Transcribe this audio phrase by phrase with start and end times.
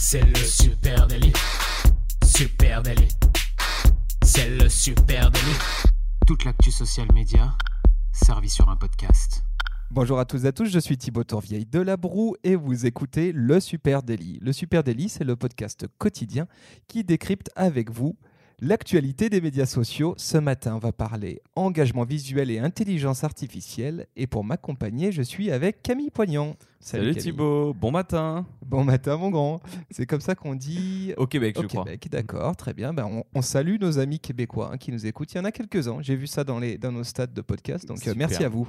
[0.00, 1.32] C'est le super délit.
[2.24, 3.08] Super délit.
[4.22, 5.58] C'est le super délit.
[6.24, 7.52] Toute l'actu social média
[8.12, 9.42] servie sur un podcast.
[9.90, 12.86] Bonjour à tous et à tous, je suis Thibaut Tourvieille de La Broue et vous
[12.86, 14.38] écoutez Le Super Daily.
[14.40, 16.46] Le Super Daily, c'est le podcast quotidien
[16.86, 18.16] qui décrypte avec vous
[18.60, 24.08] L'actualité des médias sociaux, ce matin, on va parler engagement visuel et intelligence artificielle.
[24.16, 26.56] Et pour m'accompagner, je suis avec Camille Poignant.
[26.80, 28.46] Salut, Thibaut, bon matin.
[28.64, 29.60] Bon matin, mon grand.
[29.90, 32.92] C'est comme ça qu'on dit au Québec, au je Québec, d'accord, très bien.
[32.92, 35.32] Ben, on, salue nos amis québécois hein, qui nous écoutent.
[35.32, 35.98] Il y en a quelques-uns.
[36.02, 37.86] J'ai vu ça dans, les, dans nos stades de podcast.
[37.86, 38.68] Donc, euh, merci à vous.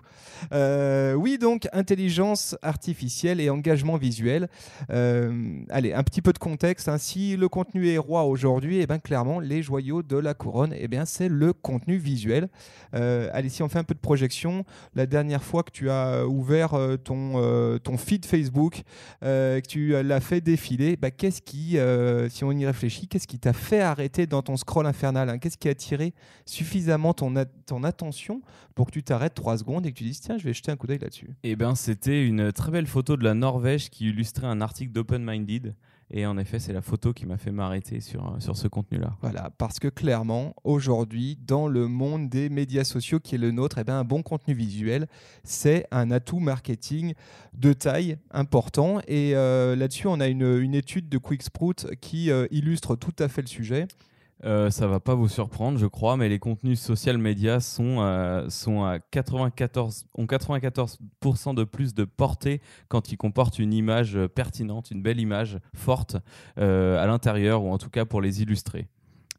[0.53, 4.49] Euh, oui, donc, intelligence artificielle et engagement visuel.
[4.89, 6.89] Euh, allez, un petit peu de contexte.
[6.89, 6.97] Hein.
[6.97, 10.73] Si le contenu est roi aujourd'hui, et eh ben, clairement, les joyaux de la couronne,
[10.73, 12.49] et eh bien, c'est le contenu visuel.
[12.91, 14.65] allez, si on fait un peu de projection,
[14.95, 16.71] la dernière fois que tu as ouvert
[17.03, 18.81] ton, ton feed Facebook,
[19.23, 23.27] euh, que tu l'as fait défiler, bah, qu'est-ce qui, euh, si on y réfléchit, qu'est-ce
[23.27, 25.37] qui t'a fait arrêter dans ton scroll infernal hein?
[25.37, 26.13] Qu'est-ce qui a attiré
[26.45, 27.33] suffisamment ton,
[27.65, 28.41] ton attention
[28.75, 30.75] pour que tu t'arrêtes trois secondes et que tu dises tiens, je vais jeter un
[30.75, 31.29] coup d'œil là-dessus?
[31.43, 35.23] Eh bien, c'était une très belle photo de la Norvège qui illustrait un article d'Open
[35.23, 35.75] Minded.
[36.11, 39.15] Et en effet, c'est la photo qui m'a fait m'arrêter sur, euh, sur ce contenu-là.
[39.21, 43.77] Voilà, parce que clairement, aujourd'hui, dans le monde des médias sociaux qui est le nôtre,
[43.77, 45.07] eh bien, un bon contenu visuel,
[45.43, 47.13] c'est un atout marketing
[47.53, 49.01] de taille important.
[49.07, 53.27] Et euh, là-dessus, on a une, une, étude de Quicksprout qui euh, illustre tout à
[53.27, 53.87] fait le sujet.
[54.45, 58.49] Euh, ça va pas vous surprendre, je crois, mais les contenus social media sont, euh,
[58.49, 64.91] sont à 94, ont 94% de plus de portée quand ils comportent une image pertinente,
[64.91, 66.15] une belle image forte
[66.57, 68.87] euh, à l'intérieur, ou en tout cas pour les illustrer.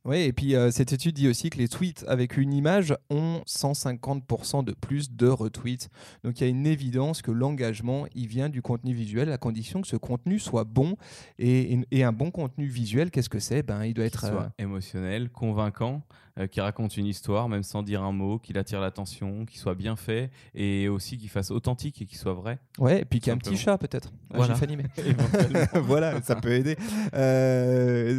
[0.06, 3.42] Oui, et puis euh, cette étude dit aussi que les tweets avec une image ont
[3.46, 5.90] 150% de plus de retweets.
[6.24, 9.82] Donc il y a une évidence que l'engagement, il vient du contenu visuel, à condition
[9.82, 10.96] que ce contenu soit bon.
[11.38, 13.62] Et, un bon contenu visuel, qu'est-ce que c'est?
[13.62, 14.26] Ben, Il doit être...
[14.26, 16.02] Soit euh, émotionnel, convaincant,
[16.40, 19.74] euh, qui raconte une histoire, même sans dire un mot, qu'il attire l'attention, qu'il soit
[19.74, 22.58] bien fait, et aussi qu'il fasse authentique et qu'il soit vrai.
[22.78, 24.54] Ouais, et puis qu'il y ait un petit chat peut-être, voilà.
[24.62, 24.84] animé.
[25.74, 26.76] voilà, ça peut aider.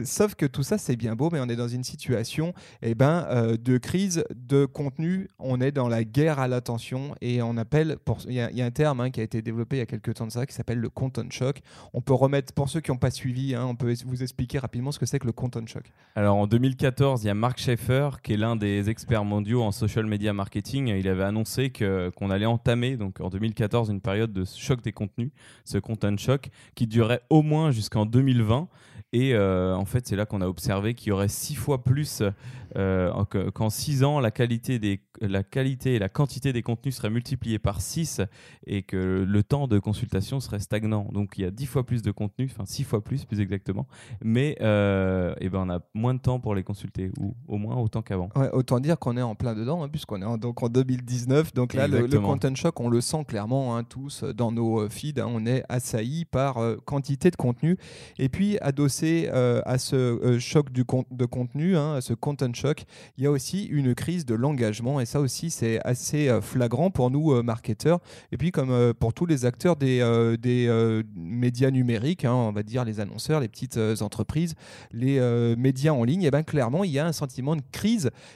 [0.05, 3.25] sauf que tout ça, c'est bien beau, mais on est dans une situation eh ben,
[3.29, 5.27] euh, de crise de contenu.
[5.39, 7.97] On est dans la guerre à l'attention et on appelle,
[8.27, 10.27] il y, a un terme hein, qui a été développé il y a quelques temps
[10.27, 11.61] de ça qui s'appelle le content shock.
[11.93, 14.91] On peut remettre, pour ceux qui n'ont pas suivi, hein, on peut vous expliquer rapidement
[14.91, 15.91] ce que c'est que le content shock.
[16.15, 19.71] Alors en 2014, il y a Mark Schaeffer qui est l'un des experts mondiaux en
[19.71, 20.87] social media marketing.
[20.87, 25.31] Il avait annoncé qu'on allait entamer donc en 2014 une période de choc des contenus,
[25.63, 28.67] ce content shock qui durait au moins jusqu'en 2020
[29.13, 32.23] et euh, en fait, c'est là qu'on a observé qu'il y aurait six fois plus
[32.77, 33.23] euh,
[33.53, 37.59] qu'en six ans, la qualité, des, la qualité et la quantité des contenus seraient multipliées
[37.59, 38.21] par 6
[38.67, 41.09] et que le temps de consultation serait stagnant.
[41.11, 43.85] Donc il y a dix fois plus de contenus, enfin six fois plus plus exactement,
[44.23, 47.75] mais euh, eh ben, on a moins de temps pour les consulter, ou au moins
[47.75, 48.29] autant qu'avant.
[48.53, 51.53] autant dire qu'on est en plein dedans, hein, puisqu'on est en, donc en 2019.
[51.53, 55.19] Donc là, le, content shock, on le sent clairement hein, tous dans nos feeds.
[55.19, 57.77] Hein, on est assaillis par quantité de contenu.
[58.17, 62.83] Et puis, adossé euh, à ce euh, choc du de contenu, à ce content shock,
[63.17, 64.99] il y a aussi une crise de l'engagement.
[64.99, 67.99] Et ça aussi, c'est assez euh, flagrant pour nous, marketeurs.
[68.31, 69.99] Et puis, comme pour tous les acteurs des,
[70.39, 74.55] des médias numériques, on va dire les annonceurs, les petites entreprises,
[74.91, 75.19] les
[75.57, 77.80] médias en ligne, et ben, clairement, il y a un sentiment de crise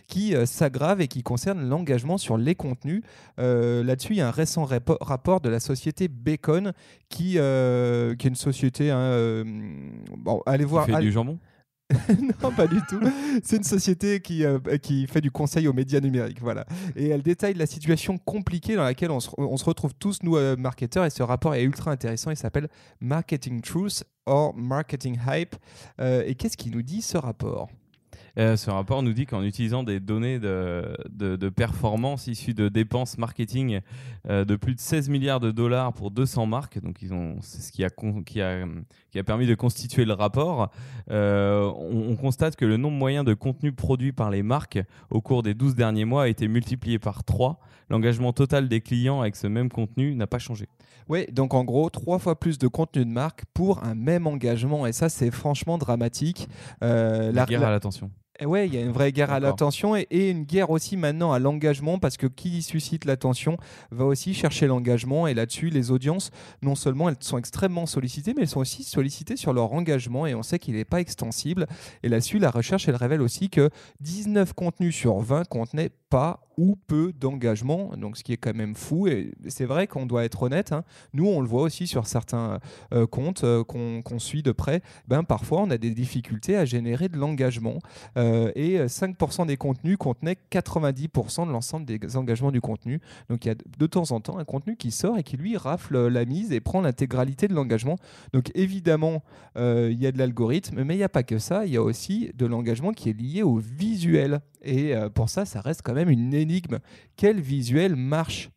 [0.07, 3.03] qui s'aggrave et qui concerne l'engagement sur les contenus.
[3.37, 4.67] Là-dessus, il y a un récent
[5.01, 6.73] rapport de la société Bacon,
[7.09, 8.91] qui, qui est une société...
[8.91, 9.43] Hein,
[10.17, 10.85] bon, allez voir.
[10.85, 11.39] Qui fait du jambon?
[12.43, 12.99] Non, pas du tout.
[13.43, 16.41] C'est une société qui, euh, qui fait du conseil aux médias numériques.
[16.41, 16.65] Voilà.
[16.95, 20.35] Et elle détaille la situation compliquée dans laquelle on se, on se retrouve tous, nous,
[20.35, 21.05] euh, marketeurs.
[21.05, 22.31] Et ce rapport est ultra intéressant.
[22.31, 22.69] Il s'appelle
[22.99, 25.55] Marketing Truth or Marketing Hype.
[25.99, 27.69] Euh, et qu'est-ce qu'il nous dit, ce rapport?
[28.37, 33.17] Euh, ce rapport nous dit qu'en utilisant des données de, de, performance issues de dépenses
[33.17, 33.79] marketing
[34.29, 37.61] euh, de plus de 16 milliards de dollars pour 200 marques, donc ils ont, c'est
[37.61, 37.89] ce qui a,
[38.25, 38.65] qui, a,
[39.11, 40.69] qui a permis de constituer le rapport,
[41.11, 44.79] euh, on, constate que le nombre moyen de contenu produit par les marques
[45.09, 47.59] au cours des 12 derniers mois a été multiplié par 3.
[47.89, 50.67] L'engagement total des clients avec ce même contenu n'a pas changé.
[51.07, 54.87] Oui, donc en gros, trois fois plus de contenu de marque pour un même engagement.
[54.87, 56.47] Et ça, c'est franchement dramatique.
[56.81, 58.09] la guerre à l'attention.
[58.39, 61.31] Eh ouais, il y a une vraie guerre à l'attention et, une guerre aussi maintenant
[61.31, 63.57] à l'engagement parce que qui suscite l'attention
[63.91, 68.41] va aussi chercher l'engagement et là-dessus les audiences non seulement elles sont extrêmement sollicitées mais
[68.41, 71.65] elles sont aussi sollicitées sur leur engagement et on sait qu'il n'est pas extensible.
[72.03, 73.69] Et là-dessus la recherche elle révèle aussi que
[74.01, 78.73] 19 contenus sur 20 contenaient pas ou peu d'engagement, donc ce qui est quand même
[78.73, 79.05] fou.
[79.07, 80.71] Et c'est vrai qu'on doit être honnête.
[80.71, 80.85] Hein.
[81.13, 82.61] Nous, on le voit aussi sur certains
[82.93, 84.81] euh, comptes euh, qu'on suit de près.
[85.09, 87.79] Ben, parfois, on a des difficultés à générer de l'engagement.
[88.17, 93.01] Euh, et 5% des contenus contenaient 90% de l'ensemble des engagements du contenu.
[93.29, 95.57] Donc il y a de temps en temps un contenu qui sort et qui lui
[95.57, 97.97] rafle la mise et prend l'intégralité de l'engagement.
[98.31, 99.21] Donc évidemment,
[99.57, 101.65] il y a de l'algorithme, mais il n'y a pas que ça.
[101.65, 104.39] Il y a aussi de l'engagement qui est lié au visuel.
[104.65, 106.79] Et pour ça, ça reste quand même une énigme.
[107.15, 108.49] Quel visuel marche?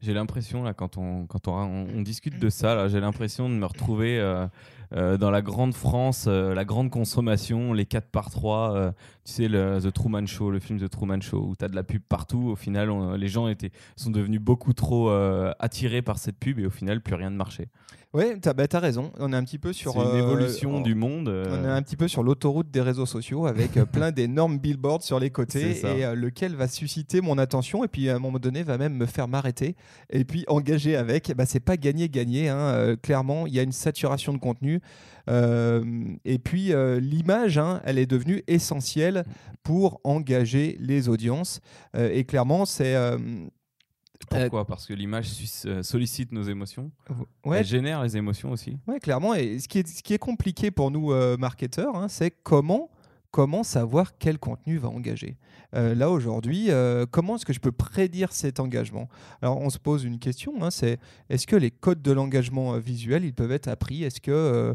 [0.00, 4.44] J'ai l'impression, là, quand on, on, discute de ça, j'ai l'impression de me retrouver euh,
[4.44, 4.48] euh,
[4.92, 8.92] dans la grande France, euh, la grande consommation, les 4 par 3,
[9.24, 11.76] tu sais, le The Truman Show, le film The Truman Show, où tu as de
[11.76, 12.48] la pub partout.
[12.50, 15.10] Au final, les gens étaient, sont devenus beaucoup trop
[15.58, 17.68] attirés par cette pub et au final, plus rien ne marchait.
[18.14, 19.12] Oui, tu as, bah, raison.
[19.18, 19.96] On est un petit peu sur.
[19.96, 21.28] une euh, évolution du monde.
[21.28, 25.02] On est un petit peu sur l'autoroute des réseaux sociaux avec euh, plein d'énormes billboards
[25.02, 28.38] sur les côtés et euh, lequel va susciter mon attention et puis à un moment
[28.38, 29.76] donné va même me faire m'arrêter
[30.08, 31.34] et puis engager avec.
[31.36, 32.48] Bah, c'est pas gagner-gagner.
[32.48, 32.96] Hein.
[33.02, 34.77] clairement, il y a une saturation de contenu.
[35.28, 39.24] Et puis l'image, hein, elle est devenue essentielle
[39.62, 41.60] pour engager les audiences.
[41.94, 42.96] et clairement, c'est
[44.28, 44.66] pourquoi?
[44.66, 45.30] Parce que l'image
[45.66, 46.90] euh, sollicite nos émotions.
[47.44, 48.78] Elle génère les émotions aussi.
[48.86, 49.34] Oui, clairement.
[49.34, 52.90] Et ce qui est, ce qui est compliqué pour nous, euh, marketeurs, hein, c'est comment
[53.30, 55.36] comment savoir quel contenu va engager
[55.74, 59.08] euh, Là aujourd'hui, euh, comment est-ce que je peux prédire cet engagement?
[59.42, 60.98] Alors on se pose une question, hein, c'est
[61.28, 64.04] est-ce que les codes de l'engagement euh, visuel, ils peuvent être appris?
[64.04, 64.74] Est-ce que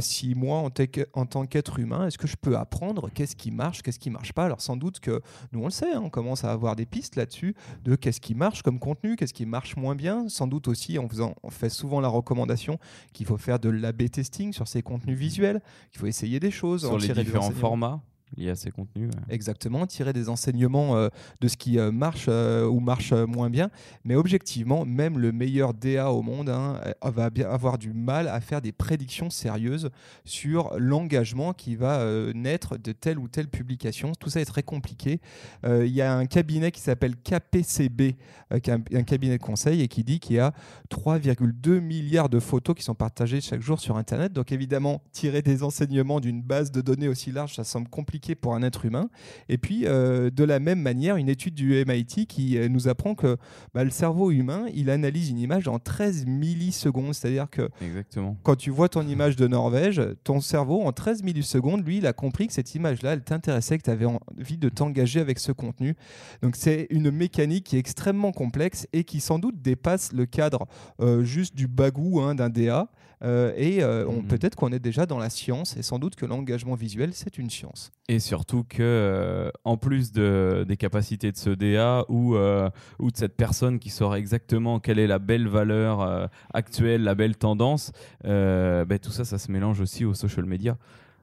[0.00, 0.70] si moi, en,
[1.14, 4.32] en tant qu'être humain, est-ce que je peux apprendre qu'est-ce qui marche, qu'est-ce qui marche
[4.32, 4.44] pas?
[4.44, 5.20] Alors sans doute que
[5.52, 7.54] nous on le sait, hein, on commence à avoir des pistes là-dessus
[7.84, 10.28] de qu'est-ce qui marche comme contenu, qu'est-ce qui marche moins bien.
[10.28, 12.78] Sans doute aussi, en faisant, on fait souvent la recommandation
[13.12, 16.82] qu'il faut faire de l'A/B testing sur ces contenus visuels, qu'il faut essayer des choses
[16.82, 18.02] sur les différents formats?
[18.36, 19.10] Liés à ces contenus.
[19.28, 21.08] Exactement, tirer des enseignements euh,
[21.40, 23.70] de ce qui euh, marche euh, ou marche moins bien.
[24.04, 28.60] Mais objectivement, même le meilleur DA au monde hein, va avoir du mal à faire
[28.60, 29.90] des prédictions sérieuses
[30.24, 32.04] sur l'engagement qui va
[32.34, 34.12] naître de telle ou telle publication.
[34.18, 35.20] Tout ça est très compliqué.
[35.64, 38.16] Il y a un cabinet qui s'appelle KPCB,
[38.62, 40.52] qui est un, cabinet de conseil, et qui dit qu'il y a
[40.90, 44.32] 3,2 milliards de photos qui sont partagées chaque jour sur Internet.
[44.32, 48.54] Donc évidemment, tirer des enseignements d'une base de données aussi large, ça semble compliqué pour
[48.54, 49.10] un être humain.
[49.48, 53.14] Et puis, euh, de la même manière, une étude du MIT qui euh, nous apprend
[53.14, 53.36] que
[53.74, 57.14] bah, le cerveau humain, il analyse une image en 13 millisecondes.
[57.14, 58.36] C'est-à-dire que Exactement.
[58.42, 62.14] quand tu vois ton image de Norvège, ton cerveau, en 13 millisecondes, lui, il a
[62.14, 65.96] compris que cette image-là, elle t'intéressait, que tu avais envie de t'engager avec ce contenu.
[66.42, 70.66] Donc, c'est une mécanique qui est extrêmement complexe et qui sans doute dépasse le cadre
[71.00, 72.88] euh, juste du bagou hein, d'un DA.
[73.22, 74.26] Et mm-hmm.
[74.26, 77.50] peut-être qu'on est déjà dans la science et sans doute que l'engagement visuel, c'est une
[77.50, 77.92] science.
[78.08, 82.68] Et surtout que, euh, en plus de, des capacités de ce DA ou, euh,
[82.98, 87.14] ou de cette personne qui saura exactement quelle est la belle valeur euh, actuelle, la
[87.14, 90.76] belle tendance, ben, tout ça, ça se mélange aussi aux social media.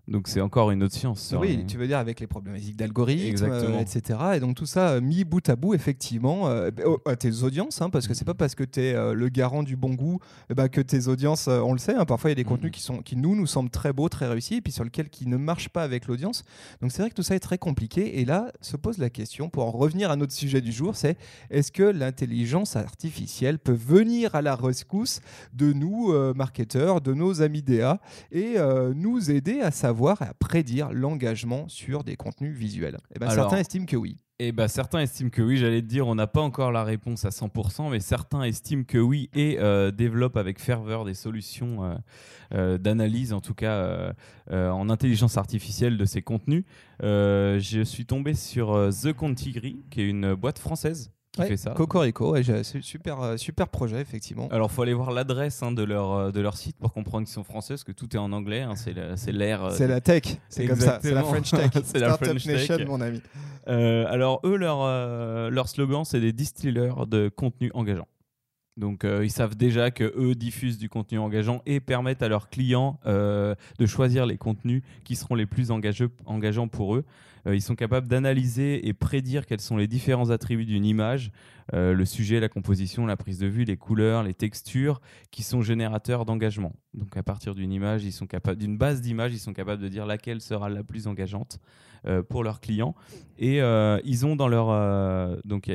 [0.08, 1.34] Donc c'est encore une autre science.
[1.40, 4.20] Oui, tu veux dire avec les problématiques d'algorithme, euh, etc.
[4.36, 6.72] Et donc tout ça euh, mis bout à bout, effectivement, euh,
[7.06, 9.76] à tes audiences, hein, parce que c'est pas parce que tu es le garant du
[9.76, 10.20] bon goût
[10.50, 12.72] eh ben, que tes audiences, on le sait, hein, parfois il y a des contenus
[12.72, 12.74] mm.
[12.74, 15.28] qui, sont, qui nous, nous semblent très beaux, très réussis, et puis sur lesquels qui
[15.28, 16.44] ne marchent pas avec l'audience.
[16.82, 18.20] Donc c'est vrai que tout ça est très compliqué.
[18.20, 21.18] Et là se pose la question, pour en revenir à notre sujet du jour, c'est
[21.52, 25.22] est-ce que l'intelligence artificielle peut venir à la rescousse
[25.54, 28.00] de nous, marketeurs, de nos amis DA,
[28.32, 28.56] et
[28.96, 33.58] nous aider à savoir à prédire l'engagement sur des contenus visuels et eh ben, Certains
[33.58, 34.18] estiment que oui.
[34.40, 36.84] Et eh ben, certains estiment que oui, j'allais te dire, on n'a pas encore la
[36.84, 41.84] réponse à 100%, mais certains estiment que oui et euh, développent avec ferveur des solutions
[41.84, 41.96] euh,
[42.56, 44.14] euh, d'analyse, en tout cas
[44.50, 46.64] en intelligence artificielle de ces contenus.
[47.02, 51.72] je suis tombé sur The Contigri, qui est une boîte française qui fait ça.
[51.72, 52.36] Cocorico,
[52.82, 54.48] super, euh, super projet, effectivement.
[54.50, 57.26] Alors, il faut aller voir l'adresse hein, de, leur, euh, de leur site pour comprendre
[57.26, 58.62] qu'ils sont français, parce que tout est en anglais.
[58.62, 59.64] Hein, c'est l'air.
[59.64, 61.00] Euh, c'est la tech, c'est comme ça.
[61.02, 61.72] C'est la French Tech.
[61.86, 63.22] c'est la French Nation, mon ami.
[63.66, 68.08] alors, eux, leur, leur slogan, c'est des distillers de contenu engageant.
[68.78, 73.00] Donc ils savent déjà que eux diffusent du contenu engageant et permettent à leurs clients
[73.06, 77.06] de choisir les contenus qui seront les plus engageants pour eux.
[77.48, 81.32] Euh, ils sont capables d'analyser et prédire quels sont les différents attributs d'une image,
[81.74, 85.62] euh, le sujet, la composition, la prise de vue, les couleurs, les textures, qui sont
[85.62, 86.74] générateurs d'engagement.
[86.94, 89.88] Donc à partir d'une image, ils sont capables, d'une base d'image, ils sont capables de
[89.88, 91.60] dire laquelle sera la plus engageante
[92.06, 92.96] euh, pour leurs clients.
[93.38, 93.60] Et
[94.04, 94.68] ils ont dans leur,
[95.46, 95.68] donc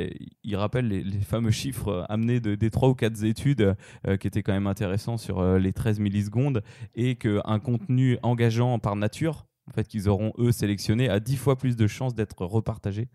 [0.45, 3.75] ils rappellent les, fameux chiffres amenés de, des trois ou quatre études
[4.21, 6.63] qui étaient quand même intéressants sur les 13 millisecondes
[6.95, 11.57] et qu'un contenu engageant par nature en fait, qu'ils auront eux sélectionné a dix fois
[11.57, 13.09] plus de chances d'être repartagé.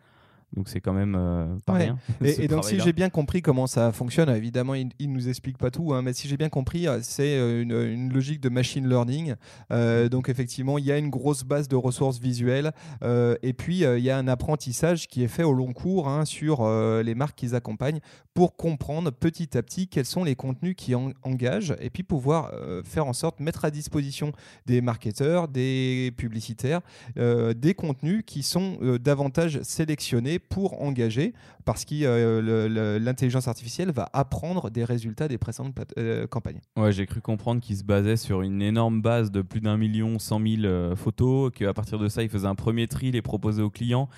[0.53, 1.98] Donc c'est quand même pas rien.
[2.24, 5.72] Et, donc si j'ai bien compris comment ça fonctionne, évidemment il, ne nous explique pas
[5.72, 9.36] tout, hein, mais si j'ai bien compris, c'est une, une, logique de machine learning.
[10.10, 14.10] donc effectivement, il y a une grosse base de ressources visuelles et puis il y
[14.10, 16.67] a un apprentissage qui est fait au long cours hein, sur
[17.03, 18.00] les marques qu'ils accompagnent
[18.34, 22.51] pour comprendre petit à petit quels sont les contenus qui engagent et puis pouvoir
[22.84, 24.31] faire en sorte de mettre à disposition
[24.65, 26.81] des marketeurs, des publicitaires,
[27.17, 31.33] euh, des contenus qui sont euh, davantage sélectionnés pour engager
[31.65, 35.75] parce que euh, l'intelligence artificielle va apprendre des résultats des précédentes
[36.29, 36.62] campagnes.
[36.77, 40.19] Ouais, j'ai cru comprendre qu'il se basait sur une énorme base de plus d'un million
[40.19, 43.69] cent mille photos, qu'à partir de ça, il faisait un premier tri, les proposait aux
[43.69, 44.10] clients,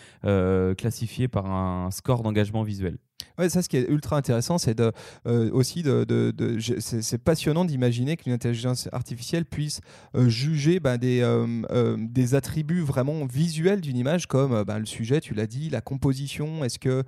[0.77, 2.97] classifiés par un score d'engagement visuel.
[3.37, 4.91] Ouais, ça, ce qui est ultra intéressant, c'est de,
[5.27, 9.81] euh, aussi de, de, c'est passionnant d'imaginer qu'une intelligence artificielle puisse
[10.15, 15.19] euh, juger ben, des, euh, des attributs vraiment visuels d'une image, comme ben, le sujet,
[15.19, 16.63] tu l'as dit, la composition.
[16.63, 17.03] Est-ce que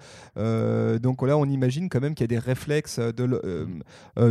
[0.98, 3.68] donc là, on imagine quand même qu'il y a des réflexes de,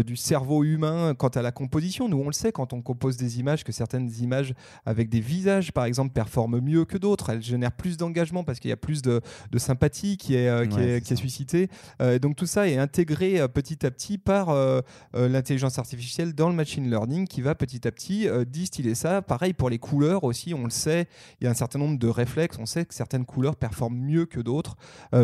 [0.03, 2.09] du cerveau humain quant à la composition.
[2.09, 4.55] Nous, on le sait quand on compose des images que certaines images
[4.87, 7.31] avec des visages, par exemple, performent mieux que d'autres.
[7.31, 9.21] Elles génèrent plus d'engagement parce qu'il y a plus de,
[9.57, 11.69] sympathie qui est, qui, est, qui est suscitée.
[12.01, 14.81] Euh, donc tout ça est intégré euh, petit à petit par euh,
[15.15, 19.23] l'intelligence artificielle dans le machine learning qui va petit à petit distiller ça.
[19.23, 21.09] Pareil pour les couleurs aussi, on le sait,
[21.41, 22.59] il y a un certain nombre de réflexes.
[22.59, 24.77] On sait que certaines couleurs performent mieux que d'autres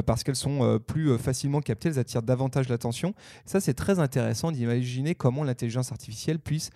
[0.07, 3.14] parce qu'elles sont plus facilement captées, elles attirent davantage l'attention.
[3.45, 6.71] Ça, c'est très intéressant d'imaginer comment l'intelligence artificielle puisse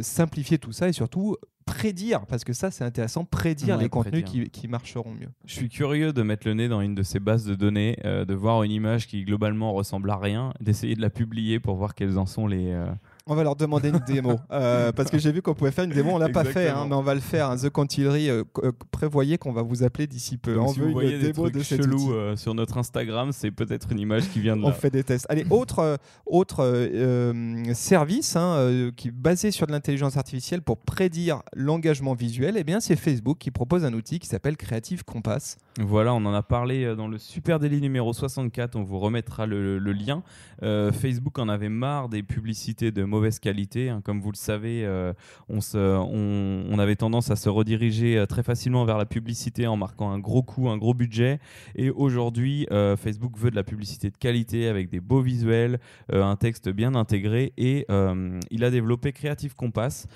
[0.00, 4.68] simplifier tout ça et surtout prédire, parce que ça c'est intéressant, prédire les contenus Qui,
[4.68, 5.28] marcheront mieux.
[5.44, 8.24] Je suis curieux de mettre le nez dans une de ces bases de données, euh,
[8.24, 11.94] de voir une image qui globalement ressemble à rien, d'essayer de la publier pour voir
[11.94, 12.86] quelles en sont les, euh,
[13.30, 14.38] on va leur demander une démo.
[14.50, 16.86] Euh, parce que j'ai vu qu'on pouvait faire une démo, on l'a pas fait, hein,
[16.88, 17.54] mais on va le faire.
[17.56, 20.58] The Contillery, euh, euh, prévoyez qu'on va vous appeler d'ici peu.
[20.58, 23.92] on si veut vous voyez une des démo de chelou sur notre Instagram, c'est peut-être
[23.92, 24.68] une image qui vient de là.
[24.68, 25.26] On fait des tests.
[25.28, 26.90] Allez, autre, autre
[27.74, 32.80] service hein, qui est basé sur de l'intelligence artificielle pour prédire l'engagement visuel, eh bien
[32.80, 35.58] c'est Facebook qui propose un outil qui s'appelle Creative Compass.
[35.80, 39.78] Voilà, on en a parlé dans le Super Daily numéro 64, on vous remettra le,
[39.78, 40.22] lien.
[40.60, 43.88] Facebook en avait marre des publicités de mauvaise qualité.
[43.88, 44.00] Hein.
[44.04, 45.12] Comme vous le savez, euh,
[45.48, 50.18] on, avait tendance à se rediriger euh, très facilement vers la publicité en marquant un
[50.18, 51.40] gros coût, un gros budget.
[51.74, 55.78] Et aujourd'hui, euh, Facebook veut de la publicité de qualité avec des beaux visuels,
[56.12, 57.52] un texte bien intégré.
[57.56, 57.86] Et
[58.50, 60.06] il a développé Creative Compass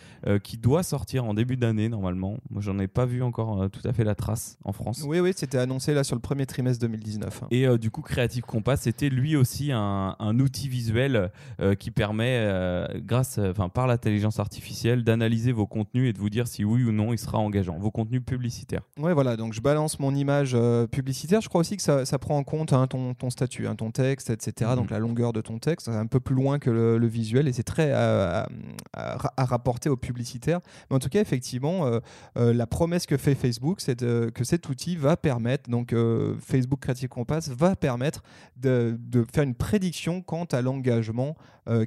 [0.42, 2.38] qui doit sortir en début d'année normalement.
[2.50, 5.04] Moi, j'en ai pas vu encore tout à fait la trace en France.
[5.06, 7.42] Oui, oui, c'était annoncé là sur le premier trimestre 2019.
[7.42, 7.46] Hein.
[7.50, 11.30] Et du coup, Creative Compass, c'était lui aussi un, un outil visuel
[11.78, 16.64] qui permet grâce, enfin, par l'intelligence artificielle, d'analyser vos contenus et de vous dire si
[16.64, 18.82] oui ou non il sera engageant, vos contenus publicitaires.
[18.98, 21.40] Ouais, voilà, donc je balance mon image euh, publicitaire.
[21.40, 23.90] Je crois aussi que ça, ça prend en compte hein, ton, ton, statut, hein, ton
[23.90, 24.70] texte, etc.
[24.70, 24.76] Mhm.
[24.76, 27.62] Donc la longueur de ton texte, un peu plus loin que le, visuel et c'est
[27.62, 28.48] très à,
[28.94, 30.60] à, rapporter aux publicitaires.
[30.88, 32.00] Mais en tout cas, effectivement, euh,
[32.38, 35.33] euh, la promesse que fait Facebook, c'est que cet outil va permettre,
[35.68, 35.94] donc
[36.40, 38.22] Facebook Creative Compass va permettre
[38.56, 41.36] de, de, faire une prédiction quant à l'engagement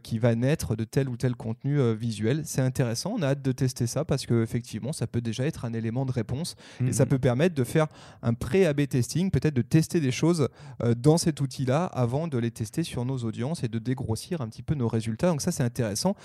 [0.03, 2.41] qui va naître de tel ou tel contenu euh, visuel.
[2.45, 5.73] C'est intéressant, on a hâte de tester ça parce qu'effectivement, ça peut déjà être un
[5.73, 7.09] élément de réponse et ça mhm.
[7.09, 7.87] peut permettre de faire
[8.21, 10.49] un pré-AB testing, peut-être de tester des choses
[10.83, 14.47] euh, dans cet outil-là avant de les tester sur nos audiences et de dégrossir un
[14.47, 15.27] petit peu nos résultats.
[15.27, 16.15] Donc ça, c'est intéressant.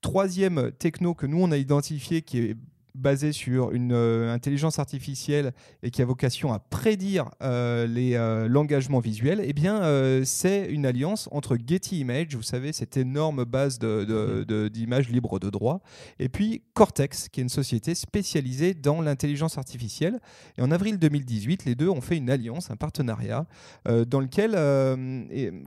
[0.00, 2.56] Troisième techno que nous, on a identifié qui est
[2.94, 9.00] basé sur une euh, intelligence artificielle et qui a vocation à prédire euh, euh, l'engagement
[9.00, 9.82] visuel, eh bien,
[10.24, 15.80] c'est une alliance entre Getty Image, vous savez, cette énorme base d'images libres de droit,
[16.18, 20.20] et puis Cortex, qui est une société spécialisée dans l'intelligence artificielle.
[20.58, 23.46] Et en avril 2018, les deux ont fait une alliance, un partenariat,
[23.86, 24.52] dans lequel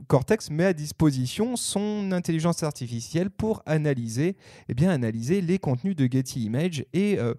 [0.06, 4.36] Cortex met à disposition son intelligence artificielle pour analyser,
[4.68, 7.34] eh bien, analyser les contenus de Getty Image et euh,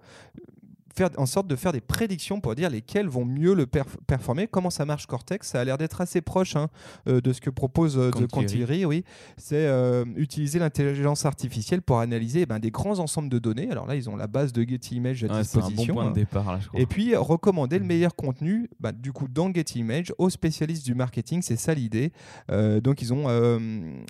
[0.96, 4.48] faire en sorte de faire des prédictions pour dire lesquels vont mieux le performer.
[4.48, 5.48] Comment ça marche Cortex?
[5.50, 6.69] Ça a l'air d'être assez proche hein,
[7.08, 8.86] euh, de ce que propose euh, de.
[8.86, 9.03] Oui,
[9.38, 13.69] c'est euh, utiliser l'intelligence artificielle pour analyser eh ben, des grands ensembles de données.
[13.72, 15.84] Alors là, ils ont la base de Getty Image à disposition.
[15.84, 16.79] Un bon point de départ, là, je crois.
[16.79, 17.88] Et puis recommander le mm.
[17.88, 21.41] meilleur contenu, bah, du coup dans Getty Image aux spécialistes du marketing.
[21.41, 22.12] C'est ça l'idée.
[22.50, 23.27] donc ils ont,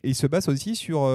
[0.03, 1.09] ils se basent aussi sur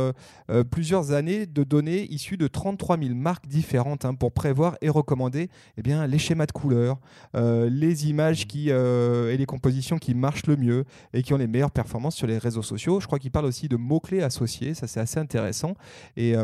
[0.71, 5.51] plusieurs années de données issues de 33 000 marques différentes hein, pour prévoir et recommander
[5.77, 6.99] eh bien, les schémas de couleurs,
[7.35, 11.71] les images qui, et les compositions qui marchent le mieux et qui ont les meilleures
[11.71, 13.01] performances sur les réseaux sociaux.
[13.01, 15.75] Je crois qu'il parle aussi de mots-clés associés, ça c'est assez intéressant.
[16.17, 16.35] Et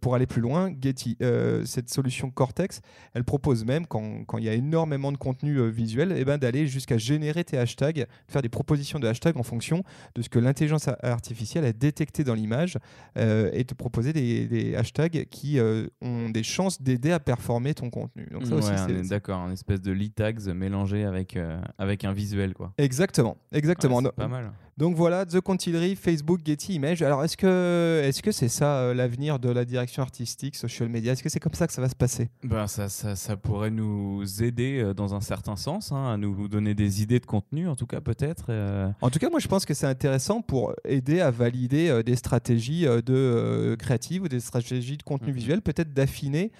[0.00, 1.16] pour aller plus loin, Getty,
[1.64, 2.80] cette solution Cortex,
[3.14, 6.66] elle propose même, quand, quand il y a énormément de contenu visuel, eh ben, d'aller
[6.66, 9.84] jusqu'à générer tes hashtags, faire des propositions de hashtags en fonction
[10.14, 12.78] de ce que l'intelligence artificielle a détecté dans l'image
[13.18, 17.90] euh, et te proposer des, hashtags qui euh, ont des chances d'aider à performer ton
[17.90, 18.26] contenu.
[18.44, 22.54] Ça aussi, d'accord, un espèce de lead tags mélangé avec, euh, avec un visuel.
[22.54, 22.72] Quoi.
[22.78, 24.00] Exactement, exactement.
[24.02, 24.52] c'est pas mal.
[24.76, 27.00] Donc voilà, The Contillery, Facebook, Getty Image.
[27.00, 31.12] Alors est-ce que est-ce que c'est ça euh, l'avenir de la direction artistique, social media?
[31.12, 32.28] Est-ce que c'est comme ça que ça va se passer?
[32.42, 36.48] Ben, ça, ça, ça, pourrait nous aider euh, dans un certain sens, hein, à nous
[36.48, 38.46] donner des idées de contenu, en tout cas peut-être.
[38.48, 38.90] Euh.
[39.00, 42.82] En tout cas, moi je pense que c'est intéressant pour aider à valider des stratégies
[42.82, 45.36] de créatives ou des stratégies de contenu mhm.
[45.36, 46.50] visuel, peut-être d'affiner.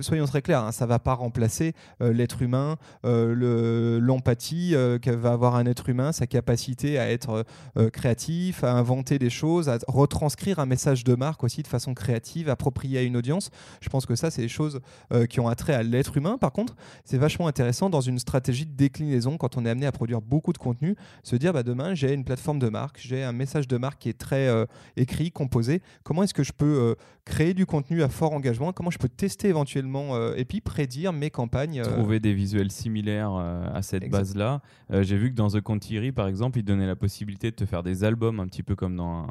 [0.00, 5.64] soyons très clairs, hein, ça va pas remplacer l'être humain, l'empathie que va avoir un
[5.64, 7.44] être humain, sa capacité à être euh,
[7.76, 11.94] euh, créatif, à inventer des choses, à retranscrire un message de marque aussi de façon
[11.94, 13.50] créative, appropriée à une audience.
[13.80, 14.80] Je pense que ça, c'est des choses
[15.12, 16.38] euh, qui ont attrait à l'être humain.
[16.38, 19.92] Par contre, c'est vachement intéressant dans une stratégie de déclinaison quand on est amené à
[19.92, 23.32] produire beaucoup de contenu, se dire bah, demain, j'ai une plateforme de marque, j'ai un
[23.32, 24.48] message de marque qui est très
[24.96, 25.82] écrit, composé.
[26.02, 28.72] Comment est-ce que je peux créer du contenu à fort engagement?
[28.72, 33.82] Comment je peux tester éventuellement et puis prédire mes campagnes Trouver des visuels similaires à
[33.82, 34.60] cette base-là.
[34.90, 37.82] j'ai vu que dans The Contillery, par exemple, il donnait la possibilité de te faire
[37.82, 39.26] des albums un petit peu comme dans,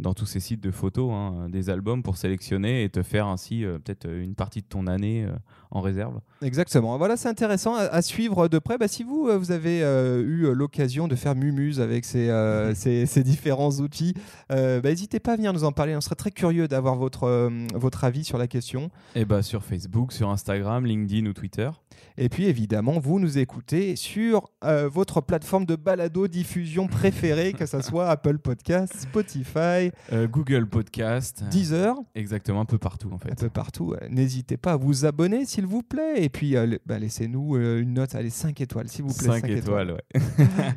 [0.00, 3.64] dans tous ces sites de photos, hein, des albums pour sélectionner et te faire ainsi
[3.64, 5.32] euh, peut-être une partie de ton année euh,
[5.70, 6.20] en réserve.
[6.42, 6.98] Exactement.
[6.98, 8.76] Voilà, c'est intéressant à, suivre de près.
[8.76, 12.28] Bah, si vous, euh, vous avez eu l'occasion de faire Mumuse avec ces,
[12.74, 14.14] ces, ces, différents outils,
[14.48, 15.96] bah, n'hésitez pas à venir nous en parler.
[15.96, 18.86] On serait très curieux d'avoir votre, votre avis sur la question.
[19.14, 21.70] Et eh bah, sur Facebook, sur Instagram, LinkedIn ou Twitter.
[22.16, 27.66] Et puis évidemment, vous nous écoutez sur euh, votre plateforme de balado diffusion préférée, que
[27.66, 31.96] ce soit Apple Podcast, Spotify, euh, Google Podcast, Deezer.
[32.14, 33.32] Exactement, un peu partout en fait.
[33.32, 33.94] Un peu partout.
[34.10, 36.22] N'hésitez pas à vous abonner s'il vous plaît.
[36.22, 39.40] Et puis euh, bah, laissez-nous une note, allez 5 étoiles s'il vous plaît.
[39.40, 40.20] 5, étoiles, ouais.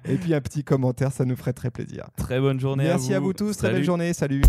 [0.05, 2.09] Et puis un petit commentaire, ça nous ferait très plaisir.
[2.17, 4.41] Très bonne journée Merci à vous, à vous tous, très belle journée, salut.